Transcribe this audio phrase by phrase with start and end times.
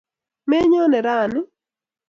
[0.49, 1.41] menyoni rani